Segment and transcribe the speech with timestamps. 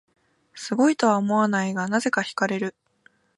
[0.55, 2.73] すごいとは思わないが、なぜか惹かれる